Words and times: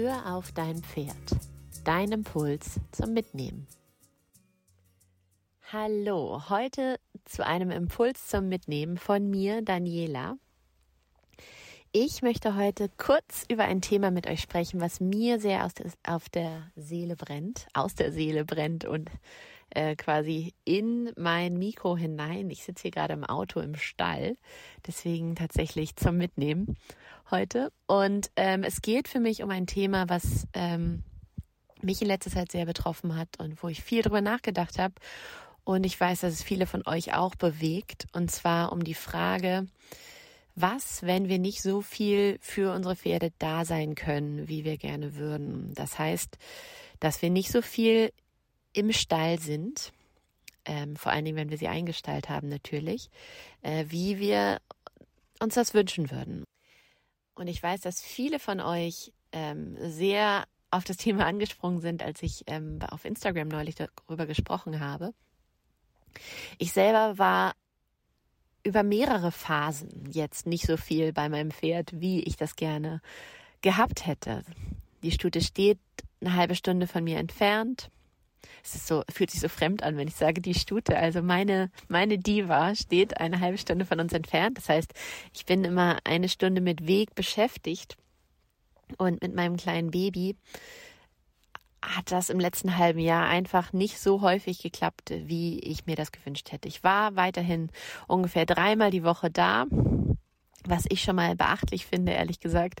Hör 0.00 0.32
auf 0.32 0.52
dein 0.52 0.80
Pferd. 0.80 1.16
Dein 1.82 2.12
Impuls 2.12 2.78
zum 2.92 3.14
Mitnehmen. 3.14 3.66
Hallo, 5.72 6.48
heute 6.48 7.00
zu 7.24 7.44
einem 7.44 7.72
Impuls 7.72 8.28
zum 8.28 8.48
Mitnehmen 8.48 8.96
von 8.96 9.28
mir, 9.28 9.60
Daniela. 9.60 10.36
Ich 11.90 12.22
möchte 12.22 12.54
heute 12.54 12.88
kurz 12.96 13.44
über 13.48 13.64
ein 13.64 13.80
Thema 13.80 14.12
mit 14.12 14.28
euch 14.28 14.40
sprechen, 14.40 14.80
was 14.80 15.00
mir 15.00 15.40
sehr 15.40 15.64
aus 15.64 15.74
der, 15.74 15.90
auf 16.06 16.28
der 16.28 16.70
Seele 16.76 17.16
brennt, 17.16 17.66
aus 17.74 17.96
der 17.96 18.12
Seele 18.12 18.44
brennt 18.44 18.84
und 18.84 19.10
äh, 19.70 19.96
quasi 19.96 20.54
in 20.64 21.12
mein 21.16 21.58
Mikro 21.58 21.96
hinein. 21.96 22.50
Ich 22.50 22.64
sitze 22.64 22.82
hier 22.82 22.90
gerade 22.90 23.14
im 23.14 23.24
Auto 23.24 23.60
im 23.60 23.74
Stall, 23.74 24.36
deswegen 24.86 25.34
tatsächlich 25.34 25.96
zum 25.96 26.16
Mitnehmen 26.16 26.76
heute. 27.30 27.72
Und 27.86 28.30
ähm, 28.36 28.62
es 28.62 28.82
geht 28.82 29.08
für 29.08 29.20
mich 29.20 29.42
um 29.42 29.50
ein 29.50 29.66
Thema, 29.66 30.08
was 30.08 30.46
ähm, 30.54 31.02
mich 31.82 32.02
in 32.02 32.08
letzter 32.08 32.30
Zeit 32.30 32.52
sehr 32.52 32.66
betroffen 32.66 33.16
hat 33.16 33.38
und 33.38 33.62
wo 33.62 33.68
ich 33.68 33.82
viel 33.82 34.02
drüber 34.02 34.20
nachgedacht 34.20 34.78
habe. 34.78 34.94
Und 35.64 35.84
ich 35.84 36.00
weiß, 36.00 36.20
dass 36.20 36.32
es 36.32 36.42
viele 36.42 36.66
von 36.66 36.86
euch 36.86 37.14
auch 37.14 37.34
bewegt. 37.34 38.06
Und 38.12 38.30
zwar 38.30 38.72
um 38.72 38.82
die 38.82 38.94
Frage, 38.94 39.66
was, 40.54 41.02
wenn 41.02 41.28
wir 41.28 41.38
nicht 41.38 41.62
so 41.62 41.82
viel 41.82 42.38
für 42.40 42.74
unsere 42.74 42.96
Pferde 42.96 43.32
da 43.38 43.64
sein 43.64 43.94
können, 43.94 44.48
wie 44.48 44.64
wir 44.64 44.76
gerne 44.76 45.14
würden? 45.14 45.72
Das 45.74 45.98
heißt, 45.98 46.38
dass 47.00 47.22
wir 47.22 47.30
nicht 47.30 47.52
so 47.52 47.62
viel 47.62 48.12
im 48.78 48.92
Stall 48.92 49.40
sind, 49.40 49.92
ähm, 50.64 50.96
vor 50.96 51.10
allen 51.10 51.24
Dingen, 51.24 51.36
wenn 51.36 51.50
wir 51.50 51.58
sie 51.58 51.68
eingestallt 51.68 52.28
haben 52.28 52.48
natürlich, 52.48 53.10
äh, 53.62 53.86
wie 53.88 54.18
wir 54.18 54.60
uns 55.40 55.54
das 55.54 55.74
wünschen 55.74 56.10
würden. 56.10 56.44
Und 57.34 57.48
ich 57.48 57.62
weiß, 57.62 57.80
dass 57.80 58.00
viele 58.00 58.38
von 58.38 58.60
euch 58.60 59.12
ähm, 59.32 59.76
sehr 59.80 60.44
auf 60.70 60.84
das 60.84 60.96
Thema 60.98 61.26
angesprungen 61.26 61.80
sind, 61.80 62.02
als 62.02 62.22
ich 62.22 62.44
ähm, 62.46 62.78
auf 62.88 63.04
Instagram 63.04 63.48
neulich 63.48 63.74
darüber 63.74 64.26
gesprochen 64.26 64.78
habe. 64.78 65.12
Ich 66.58 66.72
selber 66.72 67.18
war 67.18 67.54
über 68.62 68.82
mehrere 68.82 69.32
Phasen 69.32 70.10
jetzt 70.12 70.46
nicht 70.46 70.66
so 70.66 70.76
viel 70.76 71.12
bei 71.12 71.28
meinem 71.28 71.50
Pferd, 71.50 72.00
wie 72.00 72.22
ich 72.22 72.36
das 72.36 72.56
gerne 72.56 73.00
gehabt 73.62 74.06
hätte. 74.06 74.44
Die 75.02 75.12
Stute 75.12 75.40
steht 75.40 75.78
eine 76.20 76.34
halbe 76.34 76.54
Stunde 76.54 76.86
von 76.86 77.04
mir 77.04 77.18
entfernt 77.18 77.90
es 78.62 78.74
ist 78.74 78.86
so, 78.86 79.02
fühlt 79.10 79.30
sich 79.30 79.40
so 79.40 79.48
fremd 79.48 79.82
an, 79.82 79.96
wenn 79.96 80.08
ich 80.08 80.16
sage 80.16 80.40
die 80.40 80.54
Stute. 80.54 80.96
Also 80.96 81.22
meine, 81.22 81.70
meine 81.88 82.18
Diva 82.18 82.74
steht 82.74 83.20
eine 83.20 83.40
halbe 83.40 83.58
Stunde 83.58 83.84
von 83.84 84.00
uns 84.00 84.12
entfernt. 84.12 84.58
Das 84.58 84.68
heißt, 84.68 84.92
ich 85.34 85.46
bin 85.46 85.64
immer 85.64 85.98
eine 86.04 86.28
Stunde 86.28 86.60
mit 86.60 86.86
Weg 86.86 87.14
beschäftigt 87.14 87.96
und 88.96 89.22
mit 89.22 89.34
meinem 89.34 89.56
kleinen 89.56 89.90
Baby 89.90 90.36
hat 91.82 92.10
das 92.10 92.28
im 92.28 92.40
letzten 92.40 92.76
halben 92.76 92.98
Jahr 92.98 93.28
einfach 93.28 93.72
nicht 93.72 93.98
so 93.98 94.20
häufig 94.20 94.60
geklappt, 94.60 95.12
wie 95.14 95.60
ich 95.60 95.86
mir 95.86 95.96
das 95.96 96.12
gewünscht 96.12 96.50
hätte. 96.50 96.68
Ich 96.68 96.82
war 96.82 97.14
weiterhin 97.16 97.70
ungefähr 98.08 98.46
dreimal 98.46 98.90
die 98.90 99.04
Woche 99.04 99.30
da, 99.30 99.66
was 100.64 100.86
ich 100.88 101.02
schon 101.02 101.16
mal 101.16 101.36
beachtlich 101.36 101.86
finde, 101.86 102.12
ehrlich 102.12 102.40
gesagt 102.40 102.80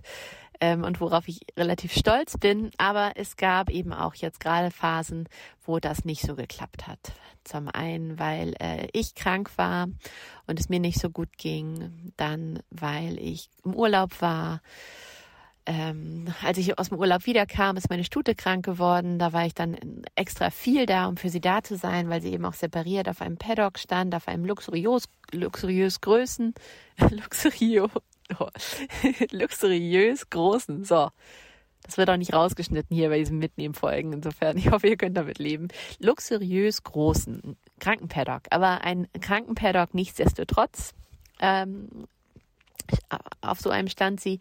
ähm, 0.60 0.84
und 0.84 1.00
worauf 1.00 1.28
ich 1.28 1.40
relativ 1.56 1.92
stolz 1.92 2.36
bin. 2.38 2.70
Aber 2.78 3.12
es 3.16 3.36
gab 3.36 3.70
eben 3.70 3.92
auch 3.92 4.14
jetzt 4.14 4.40
gerade 4.40 4.70
Phasen, 4.70 5.28
wo 5.64 5.78
das 5.78 6.04
nicht 6.04 6.22
so 6.22 6.34
geklappt 6.34 6.86
hat. 6.86 7.12
Zum 7.44 7.68
einen, 7.68 8.18
weil 8.18 8.54
äh, 8.60 8.88
ich 8.92 9.14
krank 9.14 9.50
war 9.56 9.88
und 10.46 10.60
es 10.60 10.68
mir 10.68 10.80
nicht 10.80 11.00
so 11.00 11.10
gut 11.10 11.36
ging. 11.38 12.12
Dann, 12.16 12.60
weil 12.70 13.18
ich 13.18 13.48
im 13.64 13.74
Urlaub 13.74 14.20
war. 14.20 14.60
Ähm, 15.70 16.32
als 16.42 16.56
ich 16.56 16.78
aus 16.78 16.88
dem 16.88 16.96
Urlaub 16.96 17.26
wiederkam, 17.26 17.76
ist 17.76 17.90
meine 17.90 18.04
Stute 18.04 18.34
krank 18.34 18.64
geworden. 18.64 19.18
Da 19.18 19.34
war 19.34 19.44
ich 19.44 19.52
dann 19.52 19.76
extra 20.14 20.48
viel 20.48 20.86
da, 20.86 21.06
um 21.06 21.18
für 21.18 21.28
sie 21.28 21.42
da 21.42 21.62
zu 21.62 21.76
sein, 21.76 22.08
weil 22.08 22.22
sie 22.22 22.32
eben 22.32 22.46
auch 22.46 22.54
separiert 22.54 23.06
auf 23.06 23.20
einem 23.20 23.36
Paddock 23.36 23.78
stand, 23.78 24.14
auf 24.14 24.28
einem 24.28 24.46
luxuriös, 24.46 25.04
luxuriös 25.30 26.00
Größen, 26.00 26.54
luxuriös, 27.10 27.90
Luxuriös 29.30 30.30
großen. 30.30 30.84
So. 30.84 31.10
Das 31.82 31.96
wird 31.96 32.10
auch 32.10 32.16
nicht 32.16 32.34
rausgeschnitten 32.34 32.94
hier 32.94 33.08
bei 33.08 33.18
diesen 33.18 33.38
Mitnehmen-Folgen. 33.38 34.12
Insofern, 34.12 34.58
ich 34.58 34.70
hoffe, 34.70 34.88
ihr 34.88 34.96
könnt 34.96 35.16
damit 35.16 35.38
leben. 35.38 35.68
Luxuriös 35.98 36.82
großen 36.82 37.56
Krankenpaddock. 37.80 38.42
Aber 38.50 38.82
ein 38.82 39.08
Krankenpaddock 39.20 39.94
nichtsdestotrotz. 39.94 40.92
Ähm, 41.40 41.88
auf 43.40 43.60
so 43.60 43.70
einem 43.70 43.88
stand 43.88 44.20
sie 44.20 44.40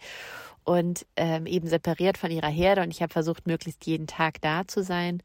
und 0.63 1.05
ähm, 1.15 1.45
eben 1.45 1.67
separiert 1.67 2.17
von 2.17 2.31
ihrer 2.31 2.49
Herde. 2.49 2.81
Und 2.81 2.91
ich 2.91 3.01
habe 3.01 3.13
versucht, 3.13 3.47
möglichst 3.47 3.85
jeden 3.85 4.07
Tag 4.07 4.41
da 4.41 4.67
zu 4.67 4.83
sein. 4.83 5.23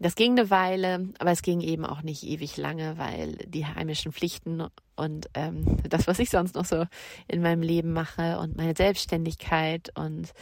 Das 0.00 0.16
ging 0.16 0.32
eine 0.32 0.50
Weile, 0.50 1.08
aber 1.18 1.30
es 1.30 1.42
ging 1.42 1.60
eben 1.60 1.86
auch 1.86 2.02
nicht 2.02 2.24
ewig 2.24 2.56
lange, 2.56 2.98
weil 2.98 3.36
die 3.46 3.64
heimischen 3.64 4.12
Pflichten 4.12 4.66
und 4.96 5.30
ähm, 5.34 5.78
das, 5.88 6.06
was 6.06 6.18
ich 6.18 6.30
sonst 6.30 6.56
noch 6.56 6.64
so 6.64 6.84
in 7.28 7.42
meinem 7.42 7.62
Leben 7.62 7.92
mache 7.92 8.38
und 8.38 8.56
meine 8.56 8.74
Selbstständigkeit 8.76 9.90
und 9.96 10.32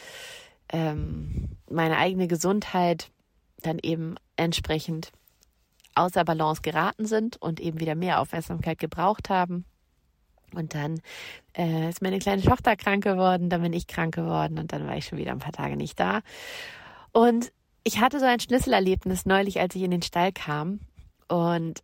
ähm, 0.71 1.51
meine 1.71 1.99
eigene 1.99 2.29
Gesundheit 2.29 3.11
dann 3.61 3.79
eben 3.83 4.17
entsprechend 4.37 5.13
außer 5.95 6.25
Balance 6.25 6.63
geraten 6.63 7.07
sind 7.07 7.41
und 7.41 7.61
eben 7.61 7.79
wieder 7.79 7.95
mehr 7.95 8.21
Aufmerksamkeit 8.21 8.79
gebraucht 8.79 9.29
haben. 9.29 9.67
Und 10.55 10.75
dann 10.75 11.01
äh, 11.57 11.89
ist 11.89 12.03
meine 12.03 12.19
kleine 12.19 12.43
Tochter 12.43 12.77
krank 12.77 13.05
geworden, 13.05 13.49
dann 13.49 13.63
bin 13.63 13.73
ich 13.73 13.87
krank 13.87 14.15
geworden 14.15 14.59
und 14.59 14.73
dann 14.73 14.87
war 14.87 14.97
ich 14.97 15.07
schon 15.07 15.19
wieder 15.19 15.33
ein 15.33 15.39
paar 15.39 15.53
Tage 15.53 15.77
nicht 15.77 15.99
da. 15.99 16.21
Und 17.13 17.53
ich 17.85 18.01
hatte 18.01 18.21
so 18.21 18.27
ein 18.27 18.41
Schlüsselerlebnis 18.41 19.27
neulich, 19.27 19.61
als 19.61 19.75
ich 19.75 19.83
in 19.83 19.91
den 19.91 20.03
Stall 20.03 20.33
kam 20.33 20.81
und 21.29 21.83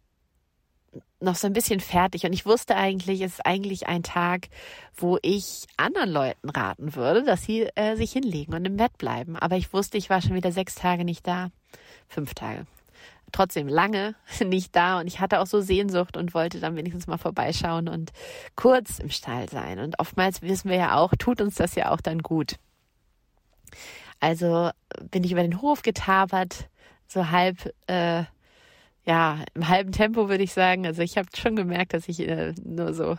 noch 1.20 1.34
so 1.34 1.46
ein 1.46 1.52
bisschen 1.52 1.80
fertig 1.80 2.24
und 2.24 2.32
ich 2.32 2.46
wusste 2.46 2.76
eigentlich, 2.76 3.20
es 3.20 3.34
ist 3.34 3.46
eigentlich 3.46 3.88
ein 3.88 4.02
Tag, 4.02 4.48
wo 4.96 5.18
ich 5.22 5.66
anderen 5.76 6.10
Leuten 6.10 6.48
raten 6.48 6.94
würde, 6.94 7.24
dass 7.24 7.42
sie 7.42 7.68
äh, 7.74 7.96
sich 7.96 8.12
hinlegen 8.12 8.54
und 8.54 8.64
im 8.64 8.76
Bett 8.76 8.96
bleiben. 8.98 9.36
Aber 9.36 9.56
ich 9.56 9.72
wusste, 9.72 9.98
ich 9.98 10.10
war 10.10 10.22
schon 10.22 10.34
wieder 10.34 10.52
sechs 10.52 10.76
Tage 10.76 11.04
nicht 11.04 11.26
da, 11.26 11.50
fünf 12.06 12.34
Tage. 12.34 12.66
Trotzdem 13.32 13.66
lange 13.66 14.14
nicht 14.44 14.76
da 14.76 15.00
und 15.00 15.08
ich 15.08 15.18
hatte 15.18 15.40
auch 15.40 15.46
so 15.46 15.60
Sehnsucht 15.60 16.16
und 16.16 16.34
wollte 16.34 16.60
dann 16.60 16.76
wenigstens 16.76 17.08
mal 17.08 17.18
vorbeischauen 17.18 17.88
und 17.88 18.12
kurz 18.54 19.00
im 19.00 19.10
Stall 19.10 19.48
sein. 19.48 19.80
Und 19.80 19.98
oftmals 19.98 20.42
wissen 20.42 20.70
wir 20.70 20.76
ja 20.76 20.96
auch, 20.96 21.12
tut 21.18 21.40
uns 21.40 21.56
das 21.56 21.74
ja 21.74 21.90
auch 21.90 22.00
dann 22.00 22.20
gut. 22.22 22.56
Also 24.20 24.70
bin 25.10 25.24
ich 25.24 25.32
über 25.32 25.42
den 25.42 25.60
Hof 25.62 25.82
getabert, 25.82 26.68
so 27.06 27.30
halb, 27.30 27.72
äh, 27.86 28.24
ja, 29.04 29.44
im 29.54 29.68
halben 29.68 29.92
Tempo 29.92 30.28
würde 30.28 30.44
ich 30.44 30.52
sagen. 30.52 30.86
Also 30.86 31.02
ich 31.02 31.16
habe 31.16 31.28
schon 31.36 31.56
gemerkt, 31.56 31.94
dass 31.94 32.08
ich 32.08 32.20
äh, 32.20 32.54
nur 32.64 32.92
so 32.94 33.16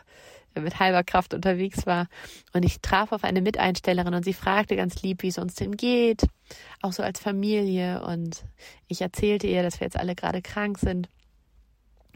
mit 0.55 0.79
halber 0.79 1.03
Kraft 1.03 1.33
unterwegs 1.33 1.85
war. 1.85 2.07
Und 2.53 2.63
ich 2.63 2.81
traf 2.81 3.11
auf 3.11 3.23
eine 3.23 3.41
Miteinstellerin 3.41 4.13
und 4.13 4.23
sie 4.23 4.33
fragte 4.33 4.75
ganz 4.75 5.01
lieb, 5.01 5.23
wie 5.23 5.29
es 5.29 5.37
uns 5.37 5.55
denn 5.55 5.77
geht, 5.77 6.23
auch 6.81 6.91
so 6.91 7.03
als 7.03 7.19
Familie. 7.19 8.03
Und 8.03 8.43
ich 8.87 9.01
erzählte 9.01 9.47
ihr, 9.47 9.63
dass 9.63 9.79
wir 9.79 9.85
jetzt 9.85 9.97
alle 9.97 10.15
gerade 10.15 10.41
krank 10.41 10.79
sind. 10.79 11.09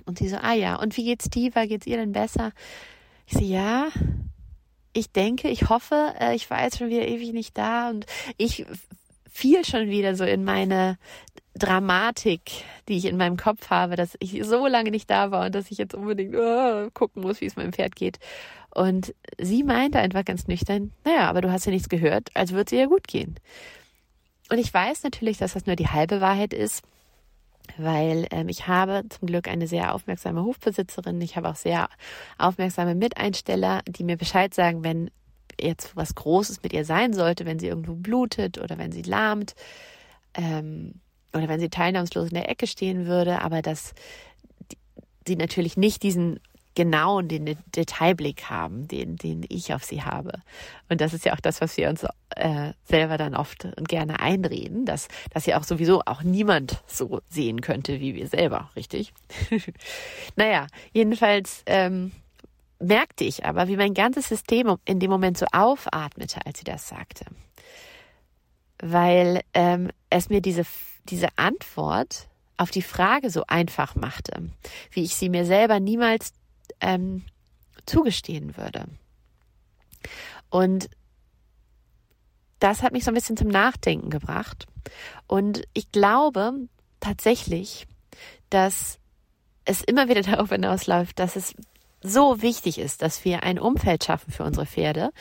Und 0.05 0.17
sie 0.19 0.27
so, 0.27 0.37
ah 0.37 0.53
ja, 0.53 0.75
und 0.75 0.97
wie 0.97 1.05
geht's 1.05 1.29
Diva? 1.29 1.65
Geht's 1.65 1.87
ihr 1.87 1.97
denn 1.97 2.11
besser? 2.11 2.51
Ich 3.25 3.33
so, 3.33 3.41
ja, 3.41 3.87
ich 4.93 5.11
denke, 5.11 5.49
ich 5.49 5.69
hoffe, 5.69 6.13
äh, 6.19 6.35
ich 6.35 6.49
war 6.49 6.63
jetzt 6.63 6.77
schon 6.77 6.89
wieder 6.89 7.07
ewig 7.07 7.33
nicht 7.33 7.57
da 7.57 7.89
und 7.89 8.05
ich 8.37 8.65
fiel 9.29 9.65
schon 9.65 9.89
wieder 9.89 10.15
so 10.15 10.23
in 10.23 10.43
meine 10.43 10.97
Dramatik, 11.55 12.41
die 12.87 12.97
ich 12.97 13.05
in 13.05 13.17
meinem 13.17 13.37
Kopf 13.37 13.69
habe, 13.69 13.95
dass 13.95 14.15
ich 14.19 14.43
so 14.43 14.67
lange 14.67 14.91
nicht 14.91 15.09
da 15.09 15.31
war 15.31 15.45
und 15.45 15.55
dass 15.55 15.71
ich 15.71 15.77
jetzt 15.77 15.95
unbedingt 15.95 16.35
uh, 16.35 16.89
gucken 16.93 17.21
muss, 17.21 17.41
wie 17.41 17.45
es 17.45 17.55
meinem 17.55 17.73
Pferd 17.73 17.95
geht. 17.95 18.19
Und 18.71 19.13
sie 19.39 19.63
meinte 19.63 19.99
einfach 19.99 20.25
ganz 20.25 20.47
nüchtern, 20.47 20.93
naja, 21.03 21.29
aber 21.29 21.41
du 21.41 21.51
hast 21.51 21.65
ja 21.65 21.71
nichts 21.71 21.89
gehört, 21.89 22.29
also 22.33 22.55
wird 22.55 22.71
es 22.71 22.77
ja 22.77 22.85
gut 22.85 23.07
gehen. 23.07 23.35
Und 24.49 24.57
ich 24.57 24.73
weiß 24.73 25.03
natürlich, 25.03 25.37
dass 25.37 25.53
das 25.53 25.65
nur 25.65 25.75
die 25.75 25.87
halbe 25.87 26.21
Wahrheit 26.21 26.53
ist 26.53 26.83
weil 27.77 28.27
ähm, 28.31 28.49
ich 28.49 28.67
habe 28.67 29.03
zum 29.09 29.27
Glück 29.27 29.47
eine 29.47 29.67
sehr 29.67 29.93
aufmerksame 29.93 30.43
Hofbesitzerin. 30.43 31.19
Ich 31.21 31.35
habe 31.35 31.49
auch 31.49 31.55
sehr 31.55 31.89
aufmerksame 32.37 32.95
Miteinsteller, 32.95 33.81
die 33.87 34.03
mir 34.03 34.17
Bescheid 34.17 34.53
sagen, 34.53 34.83
wenn 34.83 35.09
jetzt 35.59 35.95
was 35.95 36.15
Großes 36.15 36.63
mit 36.63 36.73
ihr 36.73 36.85
sein 36.85 37.13
sollte, 37.13 37.45
wenn 37.45 37.59
sie 37.59 37.67
irgendwo 37.67 37.95
blutet 37.95 38.57
oder 38.57 38.77
wenn 38.77 38.91
sie 38.91 39.03
lahmt 39.03 39.55
ähm, 40.33 40.95
oder 41.33 41.47
wenn 41.47 41.59
sie 41.59 41.69
teilnahmslos 41.69 42.29
in 42.29 42.35
der 42.35 42.49
Ecke 42.49 42.67
stehen 42.67 43.05
würde, 43.05 43.41
aber 43.41 43.61
dass 43.61 43.93
sie 45.27 45.35
natürlich 45.35 45.77
nicht 45.77 46.03
diesen 46.03 46.39
genau 46.75 47.21
den 47.21 47.57
Detailblick 47.75 48.49
haben, 48.49 48.87
den, 48.87 49.15
den 49.17 49.45
ich 49.49 49.73
auf 49.73 49.83
sie 49.83 50.03
habe. 50.03 50.41
Und 50.89 51.01
das 51.01 51.13
ist 51.13 51.25
ja 51.25 51.33
auch 51.33 51.39
das, 51.39 51.61
was 51.61 51.77
wir 51.77 51.89
uns 51.89 52.05
äh, 52.35 52.73
selber 52.83 53.17
dann 53.17 53.35
oft 53.35 53.65
und 53.65 53.87
gerne 53.87 54.19
einreden, 54.19 54.85
dass, 54.85 55.07
dass 55.33 55.45
ja 55.45 55.59
auch 55.59 55.63
sowieso 55.63 56.01
auch 56.05 56.23
niemand 56.23 56.83
so 56.87 57.21
sehen 57.29 57.61
könnte 57.61 57.99
wie 57.99 58.15
wir 58.15 58.27
selber, 58.27 58.71
richtig? 58.75 59.13
naja, 60.35 60.67
jedenfalls 60.91 61.63
ähm, 61.65 62.11
merkte 62.79 63.23
ich 63.23 63.45
aber, 63.45 63.67
wie 63.67 63.77
mein 63.77 63.93
ganzes 63.93 64.27
System 64.27 64.75
in 64.85 64.99
dem 64.99 65.11
Moment 65.11 65.37
so 65.37 65.45
aufatmete, 65.51 66.45
als 66.45 66.59
sie 66.59 66.65
das 66.65 66.87
sagte. 66.89 67.25
weil 68.81 69.41
ähm, 69.53 69.89
es 70.09 70.29
mir 70.29 70.41
diese, 70.41 70.63
diese 71.05 71.29
Antwort 71.37 72.27
auf 72.57 72.71
die 72.71 72.81
Frage 72.81 73.29
so 73.29 73.43
einfach 73.47 73.95
machte, 73.95 74.49
wie 74.91 75.03
ich 75.03 75.15
sie 75.15 75.29
mir 75.29 75.45
selber 75.45 75.79
niemals 75.79 76.33
ähm, 76.81 77.23
zugestehen 77.85 78.57
würde. 78.57 78.85
Und 80.49 80.89
das 82.59 82.81
hat 82.81 82.93
mich 82.93 83.03
so 83.03 83.11
ein 83.11 83.15
bisschen 83.15 83.37
zum 83.37 83.49
Nachdenken 83.49 84.09
gebracht. 84.09 84.67
Und 85.27 85.63
ich 85.73 85.91
glaube 85.91 86.53
tatsächlich, 86.99 87.87
dass 88.49 88.99
es 89.65 89.81
immer 89.81 90.07
wieder 90.07 90.21
darauf 90.23 90.49
hinausläuft, 90.49 91.19
dass 91.19 91.35
es 91.35 91.55
so 92.01 92.41
wichtig 92.41 92.77
ist, 92.79 93.01
dass 93.01 93.25
wir 93.25 93.43
ein 93.43 93.59
Umfeld 93.59 94.03
schaffen 94.03 94.31
für 94.31 94.43
unsere 94.43 94.65
Pferde, 94.65 95.11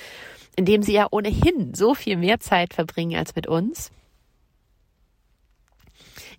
in 0.56 0.64
dem 0.64 0.82
sie 0.82 0.92
ja 0.92 1.06
ohnehin 1.10 1.74
so 1.74 1.94
viel 1.94 2.16
mehr 2.16 2.40
Zeit 2.40 2.74
verbringen 2.74 3.16
als 3.16 3.34
mit 3.34 3.46
uns, 3.46 3.90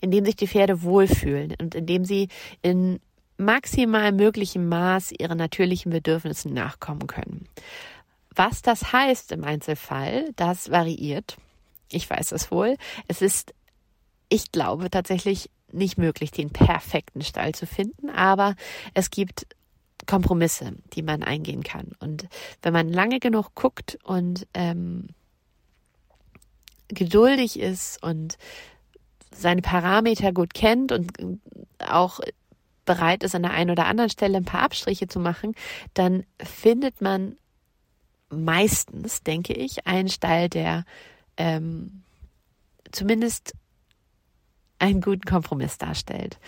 in 0.02 0.12
dem 0.12 0.26
sich 0.26 0.36
die 0.36 0.48
Pferde 0.48 0.84
wohlfühlen 0.84 1.56
und 1.60 1.76
in 1.76 1.86
dem 1.86 2.06
sie 2.06 2.28
in 2.62 3.00
maximal 3.38 4.12
möglichem 4.12 4.68
Maß 4.70 5.12
ihren 5.18 5.38
natürlichen 5.38 5.92
Bedürfnissen 5.92 6.54
nachkommen 6.54 7.08
können. 7.08 7.48
Was 8.36 8.62
das 8.62 8.92
heißt 8.94 9.32
im 9.32 9.44
Einzelfall, 9.44 10.32
das 10.36 10.72
variiert. 10.72 11.38
Ich 11.92 12.10
weiß 12.10 12.32
es 12.32 12.52
wohl. 12.52 12.78
Es 13.08 13.22
ist, 13.22 13.54
ich 14.30 14.52
glaube, 14.52 14.90
tatsächlich 14.90 15.50
nicht 15.72 15.98
möglich, 15.98 16.32
den 16.32 16.52
perfekten 16.52 17.22
Stall 17.22 17.54
zu 17.54 17.66
finden, 17.66 18.10
aber 18.10 18.56
es 18.94 19.10
gibt 19.10 19.48
Kompromisse, 20.06 20.74
die 20.94 21.02
man 21.02 21.24
eingehen 21.24 21.64
kann. 21.64 21.92
Und 22.00 22.28
wenn 22.62 22.74
man 22.74 22.90
lange 22.90 23.20
genug 23.20 23.56
guckt 23.56 23.98
und 24.04 24.48
ähm, 24.54 25.10
geduldig 26.90 27.60
ist 27.60 28.02
und 28.04 28.38
seine 29.32 29.62
Parameter 29.62 30.32
gut 30.32 30.54
kennt 30.54 30.92
und 30.92 31.12
auch 31.80 32.20
bereit 32.86 33.24
ist, 33.24 33.36
an 33.36 33.44
der 33.44 33.52
einen 33.52 33.72
oder 33.72 33.86
anderen 33.86 34.10
Stelle 34.10 34.38
ein 34.38 34.46
paar 34.46 34.62
Abstriche 34.62 35.08
zu 35.08 35.20
machen, 35.20 35.56
dann 35.94 36.24
findet 36.42 37.02
man 37.02 37.38
meistens, 38.30 39.24
denke 39.24 39.54
ich, 39.54 39.86
einen 39.86 40.10
Stall, 40.10 40.50
der 40.50 40.86
ähm, 41.38 42.04
zumindest 42.92 43.54
einen 44.80 45.02
guten 45.02 45.22
Kompromiss 45.22 45.78
darstellt. 45.78 46.40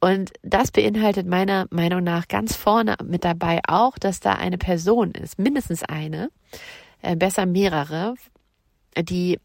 Und 0.00 0.32
das 0.42 0.72
beinhaltet 0.72 1.26
meiner 1.26 1.66
Meinung 1.70 2.02
nach 2.02 2.26
ganz 2.26 2.56
vorne 2.56 2.96
mit 3.04 3.24
dabei 3.24 3.60
auch, 3.68 3.98
dass 3.98 4.20
da 4.20 4.34
eine 4.34 4.58
Person 4.58 5.12
ist, 5.12 5.38
mindestens 5.38 5.84
eine, 5.84 6.30
äh, 7.02 7.14
besser 7.14 7.46
mehrere, 7.46 8.14
die 8.98 9.38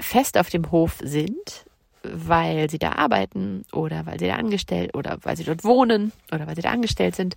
fest 0.00 0.38
auf 0.38 0.48
dem 0.48 0.70
Hof 0.70 1.00
sind, 1.02 1.63
weil 2.04 2.70
sie 2.70 2.78
da 2.78 2.92
arbeiten 2.92 3.64
oder 3.72 4.06
weil 4.06 4.18
sie 4.18 4.26
da 4.26 4.36
angestellt 4.36 4.94
oder 4.94 5.18
weil 5.22 5.36
sie 5.36 5.44
dort 5.44 5.64
wohnen 5.64 6.12
oder 6.32 6.46
weil 6.46 6.56
sie 6.56 6.62
da 6.62 6.70
angestellt 6.70 7.16
sind, 7.16 7.36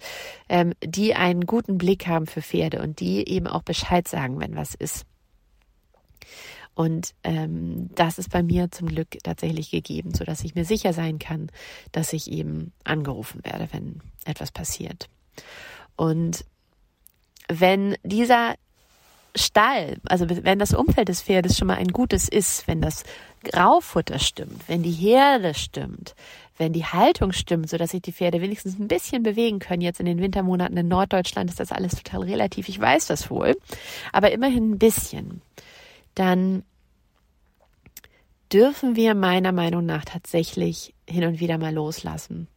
ähm, 0.49 0.73
die 0.83 1.15
einen 1.15 1.45
guten 1.45 1.77
Blick 1.77 2.07
haben 2.07 2.27
für 2.27 2.41
Pferde 2.41 2.81
und 2.81 2.99
die 2.99 3.27
eben 3.27 3.47
auch 3.47 3.63
Bescheid 3.63 4.07
sagen, 4.07 4.39
wenn 4.39 4.55
was 4.55 4.75
ist. 4.75 5.05
Und 6.75 7.15
ähm, 7.23 7.89
das 7.95 8.19
ist 8.19 8.29
bei 8.29 8.43
mir 8.43 8.69
zum 8.69 8.89
Glück 8.89 9.17
tatsächlich 9.23 9.71
gegeben, 9.71 10.13
so 10.13 10.23
dass 10.23 10.43
ich 10.43 10.53
mir 10.53 10.63
sicher 10.63 10.93
sein 10.93 11.17
kann, 11.17 11.49
dass 11.91 12.13
ich 12.13 12.31
eben 12.31 12.71
angerufen 12.83 13.43
werde, 13.43 13.67
wenn 13.71 14.01
etwas 14.25 14.51
passiert. 14.51 15.09
Und 15.95 16.45
wenn 17.47 17.95
dieser 18.03 18.55
Stall, 19.37 19.97
also 20.07 20.27
wenn 20.29 20.59
das 20.59 20.73
Umfeld 20.73 21.09
des 21.09 21.21
Pferdes 21.21 21.57
schon 21.57 21.67
mal 21.67 21.77
ein 21.77 21.89
gutes 21.89 22.27
ist, 22.27 22.67
wenn 22.67 22.81
das 22.81 23.03
Graufutter 23.43 24.19
stimmt, 24.19 24.67
wenn 24.67 24.83
die 24.83 24.91
Herde 24.91 25.53
stimmt, 25.53 26.15
wenn 26.57 26.73
die 26.73 26.85
Haltung 26.85 27.31
stimmt, 27.31 27.69
so 27.69 27.77
dass 27.77 27.91
sich 27.91 28.01
die 28.01 28.11
Pferde 28.11 28.41
wenigstens 28.41 28.79
ein 28.79 28.87
bisschen 28.87 29.23
bewegen 29.23 29.59
können. 29.59 29.81
Jetzt 29.81 29.99
in 29.99 30.05
den 30.05 30.19
Wintermonaten 30.19 30.77
in 30.77 30.87
Norddeutschland 30.87 31.49
ist 31.49 31.59
das 31.59 31.71
alles 31.71 31.95
total 31.95 32.23
relativ. 32.23 32.67
Ich 32.67 32.79
weiß 32.79 33.07
das 33.07 33.29
wohl, 33.29 33.55
aber 34.11 34.31
immerhin 34.31 34.71
ein 34.71 34.79
bisschen. 34.79 35.41
Dann 36.15 36.63
dürfen 38.51 38.95
wir 38.95 39.13
meiner 39.13 39.51
Meinung 39.51 39.85
nach 39.85 40.05
tatsächlich 40.05 40.93
hin 41.07 41.25
und 41.25 41.39
wieder 41.39 41.57
mal 41.57 41.73
loslassen 41.73 42.47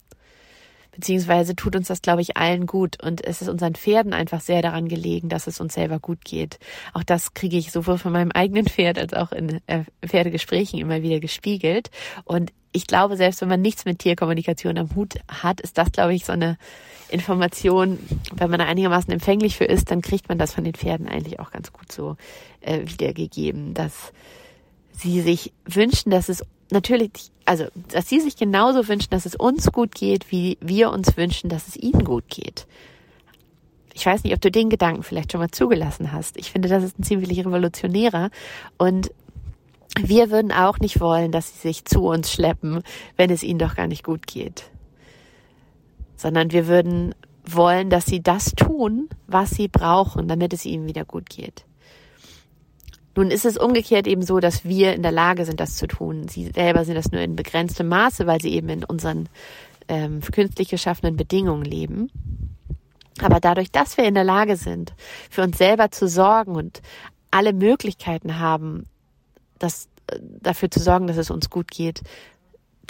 beziehungsweise 0.93 1.57
tut 1.57 1.77
uns 1.77 1.89
das, 1.89 2.03
glaube 2.03 2.23
ich, 2.23 2.37
allen 2.37 2.67
gut. 2.67 3.03
Und 3.03 3.25
es 3.25 3.43
ist 3.43 3.49
unseren 3.49 3.75
Pferden 3.75 4.13
einfach 4.13 4.41
sehr 4.41 4.63
daran 4.63 4.89
gelegen, 4.89 5.29
dass 5.29 5.47
es 5.47 5.61
uns 5.61 5.75
selber 5.75 5.99
gut 5.99 6.25
geht. 6.25 6.59
Auch 6.93 7.03
das 7.03 7.35
kriege 7.35 7.57
ich 7.57 7.73
sowohl 7.73 7.99
von 7.99 8.13
meinem 8.13 8.33
eigenen 8.33 8.67
Pferd 8.67 8.99
als 8.99 9.15
auch 9.15 9.33
in 9.33 9.61
äh, 9.67 9.85
Pferdegesprächen 10.05 10.81
immer 10.81 11.03
wieder 11.03 11.21
gespiegelt. 11.21 11.91
Und 12.25 12.53
ich 12.73 12.87
glaube, 12.87 13.17
selbst 13.17 13.41
wenn 13.41 13.49
man 13.49 13.61
nichts 13.61 13.85
mit 13.85 13.99
Tierkommunikation 13.99 14.79
am 14.79 14.95
Hut 14.95 15.15
hat, 15.29 15.61
ist 15.61 15.77
das, 15.77 15.91
glaube 15.91 16.15
ich, 16.15 16.25
so 16.25 16.33
eine 16.33 16.57
Information, 17.09 17.99
wenn 18.33 18.51
man 18.51 18.61
da 18.61 18.67
einigermaßen 18.67 19.13
empfänglich 19.13 19.57
für 19.57 19.65
ist, 19.65 19.91
dann 19.91 20.03
kriegt 20.03 20.29
man 20.29 20.39
das 20.39 20.55
von 20.55 20.65
den 20.65 20.75
Pferden 20.75 21.09
eigentlich 21.09 21.41
auch 21.41 21.51
ganz 21.51 21.73
gut 21.73 21.91
so 21.91 22.17
äh, 22.61 22.83
wiedergegeben, 22.85 23.75
dass 23.75 24.13
sie 24.93 25.21
sich 25.21 25.53
wünschen, 25.65 26.11
dass 26.11 26.29
es 26.29 26.45
natürlich, 26.73 27.11
also, 27.45 27.67
dass 27.89 28.09
sie 28.09 28.21
sich 28.21 28.37
genauso 28.37 28.89
wünschen, 28.89 29.11
dass 29.11 29.27
es 29.27 29.35
uns 29.35 29.71
gut 29.73 29.95
geht, 29.95 30.31
wie 30.31 30.59
wir 30.61 30.91
uns 30.91 31.17
wünschen, 31.17 31.51
dass 31.51 31.69
es 31.69 31.77
ihnen 31.77 32.05
gut 32.05 32.29
geht. 32.29 32.67
Ich 33.93 34.07
weiß 34.07 34.25
nicht, 34.25 34.35
ob 34.35 34.41
du 34.41 34.51
den 34.51 34.71
Gedanken 34.71 35.03
vielleicht 35.03 35.33
schon 35.33 35.41
mal 35.41 35.51
zugelassen 35.51 36.13
hast. 36.13 36.37
Ich 36.37 36.51
finde, 36.51 36.69
das 36.69 36.83
ist 36.83 36.99
ein 36.99 37.03
ziemlich 37.03 37.39
revolutionärer 37.39 38.31
und 38.79 39.11
wir 39.99 40.31
würden 40.31 40.53
auch 40.53 40.79
nicht 40.79 41.01
wollen, 41.01 41.33
dass 41.33 41.53
sie 41.53 41.59
sich 41.69 41.85
zu 41.85 42.07
uns 42.07 42.33
schleppen, 42.33 42.83
wenn 43.17 43.31
es 43.31 43.43
ihnen 43.43 43.59
doch 43.59 43.75
gar 43.75 43.89
nicht 43.89 44.05
gut 44.05 44.27
geht. 44.27 44.71
Sondern 46.17 46.53
wir 46.53 46.69
würden 46.69 47.15
wollen, 47.45 47.91
dass 47.91 48.07
sie 48.07 48.23
das 48.23 48.53
tun, 48.53 49.09
was 49.27 49.51
sie 49.51 49.69
brauchen, 49.69 50.29
damit 50.29 50.53
es 50.53 50.65
ihnen 50.65 50.87
wieder 50.87 51.05
gut 51.05 51.29
geht. 51.29 51.65
Nun 53.21 53.31
ist 53.31 53.45
es 53.45 53.59
umgekehrt 53.59 54.07
eben 54.07 54.23
so, 54.23 54.41
dass 54.41 54.65
wir 54.65 54.95
in 54.95 55.03
der 55.03 55.13
Lage 55.13 55.45
sind, 55.45 55.61
das 55.61 55.77
zu 55.77 55.87
tun. 55.87 56.27
Sie 56.29 56.51
selber 56.55 56.87
sind 56.87 56.95
das 56.95 57.13
nur 57.13 57.21
in 57.21 57.37
begrenztem 57.37 57.87
Maße, 57.87 58.27
weil 58.27 58.41
sie 58.41 58.55
eben 58.55 58.71
in 58.71 58.83
unseren 58.83 59.29
ähm, 59.89 60.23
künstlich 60.23 60.71
geschaffenen 60.71 61.19
Bedingungen 61.19 61.67
leben. 61.67 62.11
Aber 63.21 63.39
dadurch, 63.39 63.71
dass 63.71 63.99
wir 63.99 64.05
in 64.05 64.15
der 64.15 64.25
Lage 64.25 64.57
sind, 64.57 64.95
für 65.29 65.43
uns 65.43 65.59
selber 65.59 65.91
zu 65.91 66.09
sorgen 66.09 66.57
und 66.57 66.81
alle 67.31 67.53
Möglichkeiten 67.53 68.39
haben, 68.39 68.87
das, 69.59 69.91
äh, 70.07 70.19
dafür 70.41 70.71
zu 70.71 70.81
sorgen, 70.81 71.07
dass 71.07 71.19
es 71.19 71.31
uns 71.31 71.51
gut 71.51 71.71
geht, 71.71 72.01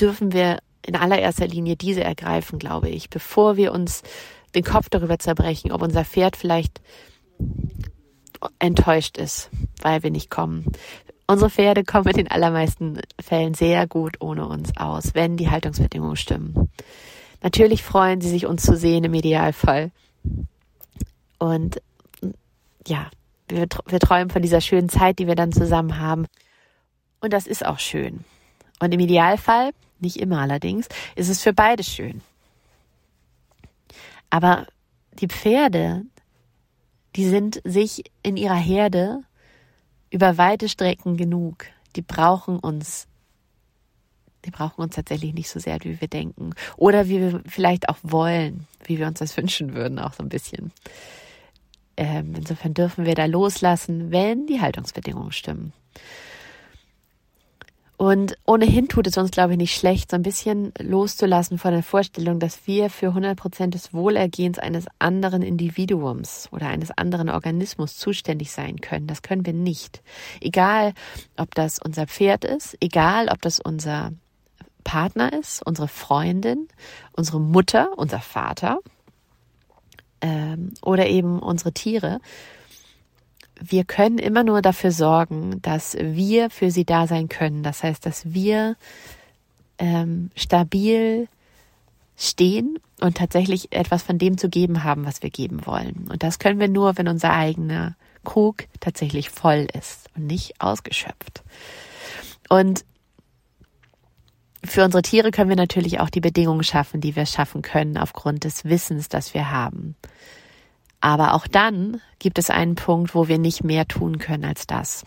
dürfen 0.01 0.33
wir 0.33 0.61
in 0.87 0.95
allererster 0.95 1.49
Linie 1.49 1.75
diese 1.75 2.05
ergreifen, 2.05 2.61
glaube 2.61 2.89
ich, 2.89 3.11
bevor 3.11 3.57
wir 3.57 3.73
uns 3.73 4.05
den 4.55 4.63
Kopf 4.63 4.91
darüber 4.91 5.19
zerbrechen, 5.19 5.73
ob 5.73 5.83
unser 5.83 6.05
Pferd 6.05 6.37
vielleicht 6.37 6.81
enttäuscht 8.59 9.19
ist, 9.19 9.51
weil 9.83 10.03
wir 10.03 10.11
nicht 10.11 10.31
kommen. 10.31 10.65
Unsere 11.27 11.51
Pferde 11.51 11.85
kommen 11.85 12.09
in 12.09 12.17
den 12.17 12.31
allermeisten 12.31 13.01
Fällen 13.21 13.55
sehr 13.55 13.87
gut 13.87 14.21
ohne 14.21 14.47
uns 14.47 14.77
aus, 14.77 15.15
wenn 15.15 15.37
die 15.37 15.51
Haltungsbedingungen 15.51 16.17
stimmen. 16.17 16.71
Natürlich 17.43 17.83
freuen 17.83 18.21
sie 18.21 18.29
sich, 18.29 18.47
uns 18.47 18.63
zu 18.63 18.77
sehen 18.77 19.05
im 19.05 19.15
Idealfall. 19.15 19.93
Und 21.39 21.81
ja, 22.87 23.11
wir, 23.49 23.67
wir 23.87 23.99
träumen 24.01 24.31
von 24.31 24.43
dieser 24.43 24.61
schönen 24.61 24.89
Zeit, 24.89 25.19
die 25.19 25.27
wir 25.27 25.37
dann 25.37 25.53
zusammen 25.53 25.99
haben. 25.99 26.27
Und 27.21 27.33
das 27.33 27.47
ist 27.47 27.65
auch 27.65 27.79
schön. 27.79 28.25
Und 28.81 28.93
im 28.93 29.01
Idealfall, 29.01 29.71
nicht 30.01 30.17
immer 30.17 30.41
allerdings, 30.41 30.89
ist 31.15 31.29
es 31.29 31.43
für 31.43 31.53
beide 31.53 31.85
schön. 31.85 32.23
Aber 34.31 34.67
die 35.21 35.29
Pferde 35.29 36.03
die 37.17 37.29
sind 37.29 37.61
sich 37.65 38.05
in 38.23 38.37
ihrer 38.37 38.57
Herde 38.57 39.23
über 40.11 40.39
weite 40.39 40.69
Strecken 40.69 41.17
genug. 41.17 41.67
Die 41.97 42.03
brauchen 42.03 42.59
uns. 42.59 43.07
Die 44.45 44.51
brauchen 44.51 44.81
uns 44.81 44.95
tatsächlich 44.95 45.35
nicht 45.35 45.51
so 45.51 45.61
sehr, 45.61 45.79
wie 45.83 46.01
wir 46.01 46.09
denken. 46.09 46.55
Oder 46.77 47.09
wie 47.09 47.21
wir 47.21 47.43
vielleicht 47.47 47.89
auch 47.89 47.99
wollen, 48.03 48.67
wie 48.85 48.99
wir 48.99 49.07
uns 49.07 49.19
das 49.19 49.37
wünschen 49.37 49.75
würden, 49.75 49.99
auch 49.99 50.15
so 50.15 50.23
ein 50.23 50.29
bisschen. 50.29 50.73
Ähm, 51.97 52.35
insofern 52.35 52.73
dürfen 52.75 53.05
wir 53.05 53.15
da 53.15 53.27
loslassen, 53.27 54.11
wenn 54.11 54.47
die 54.47 54.61
Haltungsbedingungen 54.61 55.33
stimmen. 55.33 55.73
Und 58.01 58.39
ohnehin 58.47 58.89
tut 58.89 59.07
es 59.09 59.19
uns, 59.19 59.31
glaube 59.31 59.53
ich, 59.53 59.59
nicht 59.59 59.77
schlecht, 59.77 60.11
so 60.11 60.17
ein 60.17 60.23
bisschen 60.23 60.73
loszulassen 60.79 61.59
von 61.59 61.73
der 61.73 61.83
Vorstellung, 61.83 62.41
dass 62.41 62.67
wir 62.67 62.89
für 62.89 63.09
100 63.09 63.37
Prozent 63.37 63.75
des 63.75 63.93
Wohlergehens 63.93 64.59
eines 64.59 64.87
anderen 64.99 65.43
Individuums 65.43 66.49
oder 66.51 66.69
eines 66.69 66.91
anderen 66.93 67.29
Organismus 67.29 67.99
zuständig 67.99 68.53
sein 68.53 68.81
können. 68.81 69.07
Das 69.07 69.21
können 69.21 69.45
wir 69.45 69.53
nicht. 69.53 70.03
Egal, 70.41 70.95
ob 71.37 71.55
das 71.55 71.79
unser 71.79 72.07
Pferd 72.07 72.47
ist, 72.47 72.75
egal, 72.81 73.29
ob 73.29 73.43
das 73.43 73.61
unser 73.61 74.13
Partner 74.83 75.35
ist, 75.35 75.61
unsere 75.67 75.87
Freundin, 75.87 76.69
unsere 77.13 77.39
Mutter, 77.39 77.91
unser 77.99 78.21
Vater 78.21 78.79
ähm, 80.23 80.73
oder 80.81 81.07
eben 81.07 81.39
unsere 81.39 81.73
Tiere. 81.73 82.21
Wir 83.63 83.85
können 83.85 84.19
immer 84.19 84.43
nur 84.43 84.63
dafür 84.63 84.91
sorgen, 84.91 85.61
dass 85.63 85.97
wir 86.01 86.51
für 86.51 86.71
sie 86.71 86.85
da 86.85 87.07
sein 87.07 87.29
können. 87.29 87.63
Das 87.63 87.83
heißt, 87.83 88.05
dass 88.05 88.33
wir 88.33 88.77
ähm, 89.79 90.31
stabil 90.35 91.29
stehen 92.17 92.79
und 93.01 93.17
tatsächlich 93.17 93.73
etwas 93.73 94.03
von 94.03 94.19
dem 94.19 94.39
zu 94.39 94.49
geben 94.49 94.85
haben, 94.85 95.07
was 95.07 95.23
wir 95.23 95.31
geben 95.31 95.67
wollen. 95.67 96.09
Und 96.11 96.23
das 96.23 96.39
können 96.39 96.61
wir 96.61 96.69
nur, 96.69 96.99
wenn 96.99 97.09
unser 97.09 97.33
eigener 97.33 97.97
Krug 98.25 98.65
tatsächlich 98.81 99.31
voll 99.31 99.67
ist 99.79 100.09
und 100.17 100.27
nicht 100.27 100.61
ausgeschöpft. 100.61 101.43
Und 102.49 102.85
für 104.63 104.85
unsere 104.85 105.03
Tiere 105.03 105.31
können 105.31 105.49
wir 105.49 105.57
natürlich 105.57 106.01
auch 106.01 106.11
die 106.11 106.21
Bedingungen 106.21 106.65
schaffen, 106.65 107.01
die 107.01 107.17
wir 107.17 107.25
schaffen 107.25 107.63
können 107.63 107.97
aufgrund 107.97 108.45
des 108.45 108.67
Wissens, 108.67 109.09
das 109.09 109.33
wir 109.33 109.51
haben. 109.51 109.97
Aber 111.01 111.35
auch 111.35 111.47
dann 111.47 112.01
gibt 112.19 112.39
es 112.39 112.51
einen 112.51 112.75
Punkt, 112.75 113.15
wo 113.15 113.29
wir 113.29 113.39
nicht 113.39 113.65
mehr 113.65 113.89
tun 113.89 114.19
können 114.19 114.45
als 114.45 114.67
das. 114.67 115.05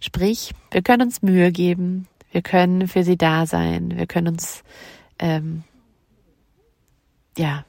Sprich, 0.00 0.52
wir 0.70 0.82
können 0.82 1.02
uns 1.02 1.22
Mühe 1.22 1.50
geben, 1.50 2.06
wir 2.30 2.42
können 2.42 2.88
für 2.88 3.04
sie 3.04 3.16
da 3.16 3.46
sein, 3.46 3.96
wir 3.96 4.06
können 4.06 4.28
uns, 4.28 4.62
ähm, 5.18 5.64
ja, 7.38 7.64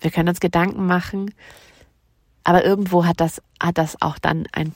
wir 0.00 0.10
können 0.12 0.28
uns 0.28 0.38
Gedanken 0.38 0.86
machen, 0.86 1.34
aber 2.44 2.64
irgendwo 2.64 3.04
hat 3.04 3.20
das, 3.20 3.42
hat 3.60 3.78
das 3.78 4.00
auch 4.00 4.18
dann 4.18 4.46
ein, 4.52 4.72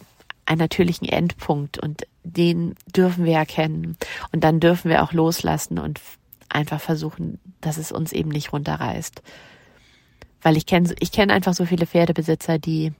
einen 0.47 0.59
natürlichen 0.59 1.09
Endpunkt 1.09 1.79
und 1.79 2.03
den 2.25 2.75
dürfen 2.95 3.25
wir 3.25 3.37
erkennen. 3.37 3.97
Und 4.33 4.43
dann 4.43 4.59
dürfen 4.61 4.91
wir 4.91 5.03
auch 5.03 5.13
loslassen 5.13 5.79
und 5.79 6.01
einfach 6.49 6.81
versuchen, 6.81 7.39
dass 7.61 7.77
es 7.77 7.93
uns 7.93 8.13
eben 8.13 8.31
nicht 8.31 8.53
runterreißt 8.53 9.23
weil 10.43 10.57
ich 10.57 10.67
kenne 10.67 10.95
ich 11.01 11.13
kenne 11.13 11.33
einfach 11.33 11.55
so 11.55 11.65
viele 11.65 11.87
Pferdebesitzer, 11.87 12.59
die 12.59 12.93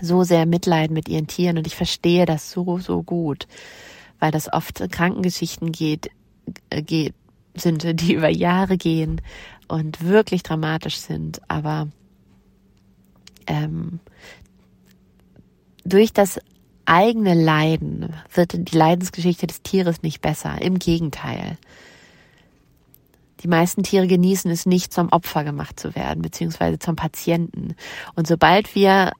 so 0.00 0.22
sehr 0.22 0.46
mitleiden 0.46 0.94
mit 0.94 1.08
ihren 1.08 1.26
Tieren 1.26 1.58
und 1.58 1.66
ich 1.66 1.76
verstehe 1.76 2.26
das 2.26 2.50
so 2.50 2.78
so 2.78 3.02
gut, 3.02 3.46
weil 4.18 4.30
das 4.30 4.52
oft 4.52 4.82
Krankengeschichten 4.90 5.72
geht 5.72 6.10
äh, 6.70 6.82
geht 6.82 7.14
sind, 7.54 8.00
die 8.00 8.14
über 8.14 8.28
Jahre 8.28 8.76
gehen 8.76 9.20
und 9.68 10.04
wirklich 10.04 10.42
dramatisch 10.42 10.98
sind, 10.98 11.40
aber 11.48 11.88
ähm, 13.46 14.00
durch 15.84 16.12
das 16.12 16.38
eigene 16.84 17.34
Leiden 17.34 18.14
wird 18.32 18.52
die 18.52 18.76
Leidensgeschichte 18.76 19.46
des 19.46 19.62
Tieres 19.62 20.02
nicht 20.02 20.20
besser. 20.20 20.60
Im 20.60 20.78
Gegenteil. 20.78 21.58
Die 23.42 23.48
meisten 23.48 23.82
Tiere 23.82 24.06
genießen 24.06 24.50
es 24.50 24.66
nicht, 24.66 24.92
zum 24.92 25.08
Opfer 25.08 25.44
gemacht 25.44 25.80
zu 25.80 25.94
werden, 25.94 26.22
beziehungsweise 26.22 26.78
zum 26.78 26.96
Patienten. 26.96 27.74
Und 28.14 28.26
sobald 28.26 28.74
wir 28.74 29.12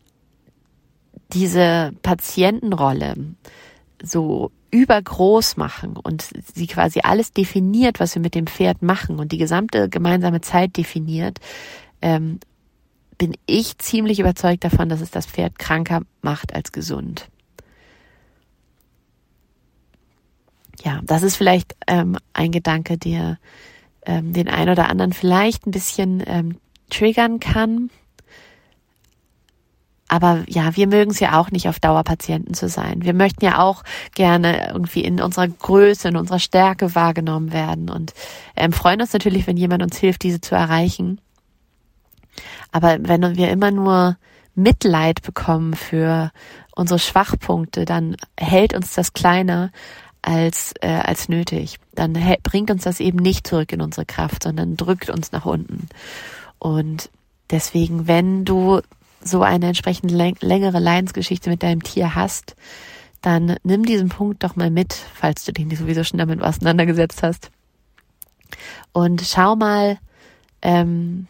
diese 1.32 1.92
Patientenrolle 2.02 3.16
so 4.02 4.50
übergroß 4.70 5.56
machen 5.56 5.96
und 5.96 6.28
sie 6.54 6.66
quasi 6.66 7.00
alles 7.02 7.32
definiert, 7.32 8.00
was 8.00 8.14
wir 8.14 8.22
mit 8.22 8.34
dem 8.34 8.46
Pferd 8.46 8.82
machen 8.82 9.18
und 9.18 9.32
die 9.32 9.38
gesamte 9.38 9.88
gemeinsame 9.88 10.40
Zeit 10.40 10.76
definiert, 10.76 11.38
ähm, 12.00 12.40
bin 13.18 13.36
ich 13.46 13.78
ziemlich 13.78 14.18
überzeugt 14.18 14.64
davon, 14.64 14.88
dass 14.88 15.00
es 15.00 15.10
das 15.10 15.26
Pferd 15.26 15.58
kranker 15.58 16.02
macht 16.22 16.54
als 16.54 16.72
gesund. 16.72 17.28
Ja, 20.82 21.00
das 21.04 21.22
ist 21.22 21.36
vielleicht 21.36 21.76
ähm, 21.86 22.16
ein 22.32 22.50
Gedanke, 22.50 22.98
der 22.98 23.38
ähm, 24.06 24.32
den 24.32 24.48
einen 24.48 24.70
oder 24.70 24.88
anderen 24.88 25.12
vielleicht 25.12 25.66
ein 25.66 25.70
bisschen 25.70 26.22
ähm, 26.26 26.58
triggern 26.90 27.40
kann. 27.40 27.90
Aber 30.08 30.44
ja, 30.46 30.76
wir 30.76 30.88
mögen 30.88 31.10
es 31.10 31.20
ja 31.20 31.40
auch 31.40 31.50
nicht, 31.50 31.68
auf 31.68 31.80
Dauer 31.80 32.04
Patienten 32.04 32.52
zu 32.52 32.68
sein. 32.68 33.02
Wir 33.02 33.14
möchten 33.14 33.44
ja 33.46 33.60
auch 33.62 33.82
gerne 34.14 34.68
irgendwie 34.68 35.02
in 35.02 35.22
unserer 35.22 35.48
Größe, 35.48 36.08
in 36.08 36.16
unserer 36.16 36.38
Stärke 36.38 36.94
wahrgenommen 36.94 37.52
werden 37.52 37.88
und 37.88 38.12
ähm, 38.54 38.72
freuen 38.72 39.00
uns 39.00 39.14
natürlich, 39.14 39.46
wenn 39.46 39.56
jemand 39.56 39.82
uns 39.82 39.96
hilft, 39.96 40.22
diese 40.22 40.42
zu 40.42 40.54
erreichen. 40.54 41.18
Aber 42.72 42.98
wenn 43.00 43.36
wir 43.36 43.50
immer 43.50 43.70
nur 43.70 44.18
Mitleid 44.54 45.22
bekommen 45.22 45.74
für 45.74 46.30
unsere 46.74 46.98
Schwachpunkte, 46.98 47.84
dann 47.84 48.16
hält 48.38 48.74
uns 48.74 48.94
das 48.94 49.14
kleiner, 49.14 49.70
als, 50.22 50.72
äh, 50.80 50.88
als 50.88 51.28
nötig. 51.28 51.78
Dann 51.94 52.16
bringt 52.42 52.70
uns 52.70 52.84
das 52.84 53.00
eben 53.00 53.18
nicht 53.18 53.46
zurück 53.46 53.72
in 53.72 53.80
unsere 53.80 54.06
Kraft, 54.06 54.44
sondern 54.44 54.76
drückt 54.76 55.10
uns 55.10 55.32
nach 55.32 55.44
unten. 55.44 55.88
Und 56.58 57.10
deswegen, 57.50 58.06
wenn 58.06 58.44
du 58.44 58.80
so 59.24 59.42
eine 59.42 59.66
entsprechend 59.66 60.10
längere 60.10 60.78
Leidensgeschichte 60.78 61.50
mit 61.50 61.62
deinem 61.62 61.82
Tier 61.82 62.14
hast, 62.14 62.56
dann 63.20 63.56
nimm 63.62 63.84
diesen 63.84 64.08
Punkt 64.08 64.42
doch 64.42 64.56
mal 64.56 64.70
mit, 64.70 64.94
falls 65.14 65.44
du 65.44 65.52
dich 65.52 65.78
sowieso 65.78 66.02
schon 66.02 66.18
damit 66.18 66.42
auseinandergesetzt 66.42 67.22
hast. 67.22 67.50
Und 68.92 69.22
schau 69.22 69.54
mal, 69.56 69.98
ähm, 70.60 71.28